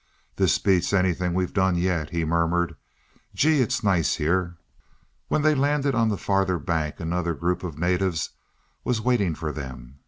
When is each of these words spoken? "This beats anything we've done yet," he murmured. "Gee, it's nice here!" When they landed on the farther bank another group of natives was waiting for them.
"This 0.35 0.57
beats 0.57 0.93
anything 0.93 1.35
we've 1.35 1.53
done 1.53 1.75
yet," 1.75 2.09
he 2.09 2.25
murmured. 2.25 2.75
"Gee, 3.35 3.61
it's 3.61 3.83
nice 3.83 4.15
here!" 4.15 4.57
When 5.27 5.43
they 5.43 5.53
landed 5.53 5.93
on 5.93 6.09
the 6.09 6.17
farther 6.17 6.57
bank 6.57 6.99
another 6.99 7.35
group 7.35 7.63
of 7.63 7.77
natives 7.77 8.31
was 8.83 8.99
waiting 8.99 9.35
for 9.35 9.51
them. 9.51 9.99